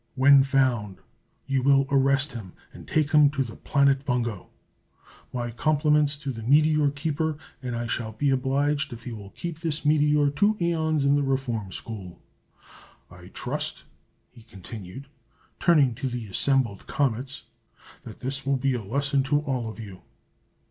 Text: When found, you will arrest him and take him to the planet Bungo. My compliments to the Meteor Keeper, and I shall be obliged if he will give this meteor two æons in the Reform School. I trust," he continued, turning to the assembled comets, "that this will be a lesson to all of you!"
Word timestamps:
When 0.15 0.43
found, 0.43 0.97
you 1.45 1.61
will 1.61 1.85
arrest 1.91 2.31
him 2.33 2.53
and 2.73 2.87
take 2.87 3.11
him 3.11 3.29
to 3.29 3.43
the 3.43 3.55
planet 3.55 4.03
Bungo. 4.03 4.49
My 5.31 5.51
compliments 5.51 6.17
to 6.23 6.31
the 6.31 6.41
Meteor 6.41 6.89
Keeper, 6.89 7.37
and 7.61 7.75
I 7.75 7.85
shall 7.85 8.11
be 8.13 8.31
obliged 8.31 8.91
if 8.91 9.03
he 9.03 9.11
will 9.11 9.31
give 9.37 9.61
this 9.61 9.85
meteor 9.85 10.31
two 10.31 10.55
æons 10.55 11.05
in 11.05 11.13
the 11.13 11.21
Reform 11.21 11.71
School. 11.71 12.19
I 13.11 13.27
trust," 13.27 13.83
he 14.31 14.41
continued, 14.41 15.05
turning 15.59 15.93
to 15.93 16.07
the 16.07 16.25
assembled 16.25 16.87
comets, 16.87 17.43
"that 18.01 18.21
this 18.21 18.43
will 18.43 18.57
be 18.57 18.73
a 18.73 18.81
lesson 18.83 19.21
to 19.25 19.41
all 19.41 19.69
of 19.69 19.79
you!" 19.79 20.01